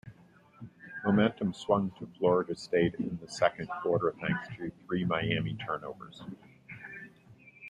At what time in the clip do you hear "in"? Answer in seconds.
2.95-3.19